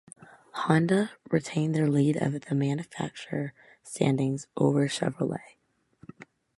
Honda 0.53 1.11
retained 1.29 1.75
their 1.75 1.87
lead 1.87 2.15
of 2.17 2.33
the 2.45 2.55
manufacturer 2.55 3.53
standings 3.83 4.47
over 4.57 4.87
Chevrolet. 4.87 5.57